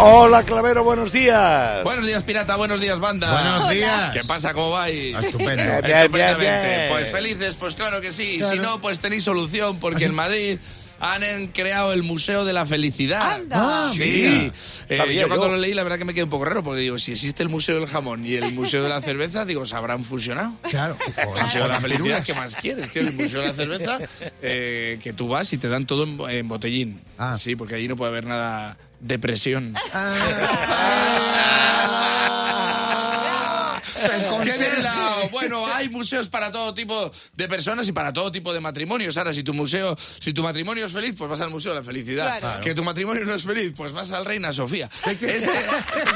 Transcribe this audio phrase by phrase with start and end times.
[0.00, 1.82] Hola, Clavero, buenos días.
[1.82, 2.54] Buenos días, pirata.
[2.56, 3.32] Buenos días, banda.
[3.32, 4.12] Buenos días.
[4.12, 4.54] ¿Qué pasa?
[4.54, 5.14] ¿Cómo vais?
[5.24, 5.62] Estupendo.
[5.64, 6.66] Bien, bien, Estupendamente.
[6.76, 6.88] bien.
[6.90, 8.36] Pues felices, pues claro que sí.
[8.38, 8.52] Claro.
[8.54, 10.58] Si no, pues tenéis solución, porque en Madrid
[11.00, 13.34] han creado el Museo de la Felicidad.
[13.34, 13.56] Anda.
[13.88, 14.50] Ah, Sí.
[14.88, 15.52] Eh, yo cuando yo.
[15.52, 17.48] lo leí, la verdad que me quedé un poco raro, porque digo, si existe el
[17.48, 20.52] Museo del Jamón y el Museo de la Cerveza, digo, se habrán fusionado.
[20.68, 20.96] Claro.
[21.16, 22.90] El Museo de la Felicidad, ¿qué más quieres?
[22.92, 23.02] Tío?
[23.02, 23.98] El Museo de la Cerveza,
[24.42, 27.00] eh, que tú vas y te dan todo en, en botellín.
[27.18, 27.36] Ah.
[27.38, 29.74] Sí, porque allí no puede haber nada de presión.
[34.44, 35.07] ¡Qué bien hilado!
[35.30, 39.16] Bueno, hay museos para todo tipo de personas y para todo tipo de matrimonios.
[39.16, 41.84] Ahora, si tu museo, si tu matrimonio es feliz, pues vas al Museo de la
[41.84, 42.38] Felicidad.
[42.38, 42.60] Claro.
[42.60, 44.90] Que tu matrimonio no es feliz, pues vas al Reina Sofía.
[45.06, 45.48] Este-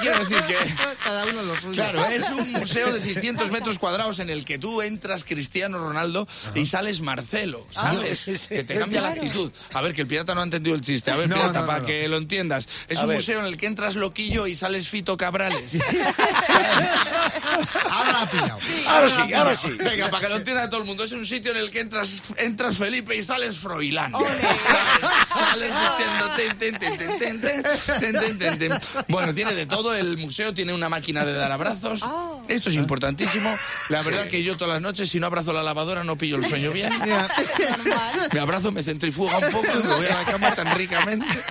[0.00, 0.56] quiero decir que...
[1.04, 1.72] Cada uno lo suyo.
[1.74, 6.26] Claro, es un museo de 600 metros cuadrados en el que tú entras Cristiano Ronaldo
[6.54, 8.24] y sales Marcelo, ¿sabes?
[8.48, 9.50] Que te cambia la actitud.
[9.72, 11.10] A ver, que el pirata no ha entendido el chiste.
[11.10, 12.68] A ver, No, pirata, no, para que lo entiendas.
[12.88, 13.16] Es A un ver.
[13.16, 15.76] museo en el que entras loquillo y sales Fito Cabrales.
[17.90, 18.58] Ahora ha pillado
[19.02, 19.68] ahora sí, ahora sí.
[19.78, 22.22] Venga, para que lo entienda todo el mundo, es un sitio en el que entras,
[22.36, 24.12] entras Felipe y sales Froilán.
[25.28, 26.30] Sales diciendo
[29.08, 32.00] Bueno, tiene de todo, el museo tiene una máquina de dar abrazos.
[32.02, 32.32] Ah.
[32.48, 33.54] Esto es importantísimo.
[33.88, 36.46] La verdad que yo todas las noches, si no abrazo la lavadora, no pillo el
[36.46, 36.92] sueño bien.
[38.32, 41.26] Me abrazo, me centrifuga un poco y me voy a la cama tan ricamente.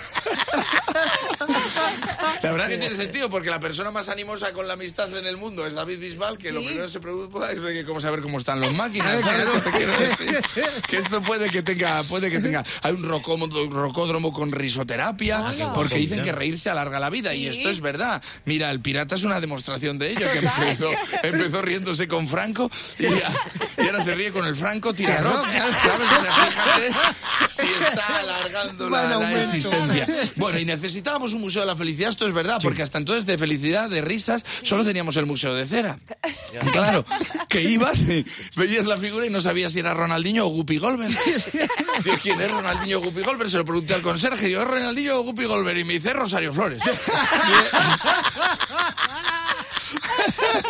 [2.43, 5.37] La verdad que tiene sentido, porque la persona más animosa con la amistad en el
[5.37, 8.39] mundo es David Bisbal, que lo primero que se preocupa es de cómo saber cómo
[8.39, 9.21] están las máquinas.
[9.21, 10.81] ¿sabes Claro.
[10.87, 12.63] que esto puede que tenga, puede que tenga.
[12.81, 17.79] Hay un rocódromo con risoterapia, porque dicen que reírse alarga la vida, y esto es
[17.81, 18.21] verdad.
[18.45, 20.89] Mira, el pirata es una demostración de ello, que empezó,
[21.23, 23.05] empezó riéndose con Franco y,
[23.81, 25.49] y ahora se ríe con el Franco tirarroca.
[25.49, 26.07] ¿sabes?
[26.07, 26.91] O sea, fíjate
[27.51, 30.07] si está alargando la, la existencia.
[30.35, 33.37] Bueno, y necesitábamos un museo de la felicidad, esto es verdad, porque hasta entonces de
[33.37, 35.99] felicidad, de risas, solo teníamos el museo de cera.
[36.71, 37.05] Claro,
[37.47, 38.01] que ibas,
[38.55, 41.09] veías la figura y no sabías si era Ronaldinho o Guppy Golver.
[42.03, 43.49] Digo, ¿quién es Ronaldinho o Guppy Golver?
[43.49, 45.77] Se lo pregunté al conserje, ¿es Ronaldinho o Guppy Golver?
[45.77, 46.81] Y me dice, Rosario Flores.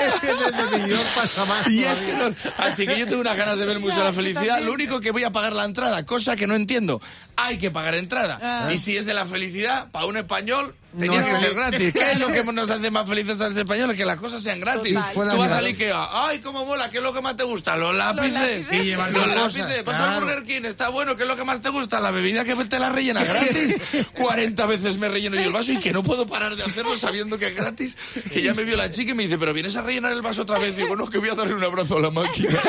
[0.02, 1.68] Es que desde New York pasa más.
[1.68, 4.06] Y es que no- así que yo tengo unas ganas de ver el Museo de
[4.06, 4.60] la Felicidad.
[4.62, 7.02] Lo único que voy a pagar la entrada, cosa que no entiendo.
[7.36, 8.40] Hay que pagar entrada.
[8.42, 8.74] Ah.
[8.74, 11.94] Y si es de la felicidad, para un español, tenía No, que ser gratis.
[11.94, 13.98] ¿Qué es lo que nos hace más felices a los españoles?
[13.98, 14.98] Que las cosas sean gratis.
[15.14, 16.90] Tú vas al Ikea, ¡ay, cómo mola!
[16.90, 17.76] ¿Qué es lo que más te gusta?
[17.76, 18.34] Los lápices.
[18.34, 18.74] lápices.
[18.74, 19.86] Y llevar los cosas, lápices.
[19.86, 20.26] Vas al claro.
[20.26, 21.16] Burger King, está bueno.
[21.16, 22.00] ¿Qué es lo que más te gusta?
[22.00, 23.82] La bebida que te la rellena gratis.
[24.14, 27.38] 40 veces me relleno yo el vaso y que no puedo parar de hacerlo sabiendo
[27.38, 27.96] que es gratis.
[28.32, 30.44] Que ya me vio la chica y me dice, ¿pero vienes a rellenar el vaso
[30.44, 30.76] otra vez?
[30.76, 32.50] Digo, no, que voy a darle un abrazo a la máquina.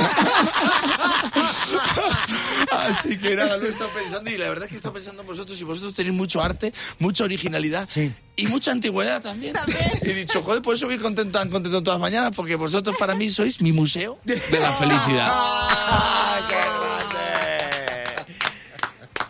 [2.88, 5.22] Así que nada, lo he estado pensando y la verdad es que he estado pensando
[5.22, 8.12] en vosotros y vosotros tenéis mucho arte, mucha originalidad Sí.
[8.36, 9.52] y mucha antigüedad también.
[9.54, 9.92] También.
[10.02, 12.96] Y he dicho, joder, por eso voy contento, tan contento todas las mañanas porque vosotros
[12.98, 15.26] para mí sois mi museo de la felicidad.
[15.30, 18.36] ¡Ah, qué grande!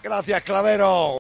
[0.03, 1.11] Gracias, Clavero.